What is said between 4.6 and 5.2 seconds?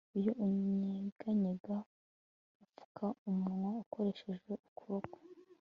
ukuboko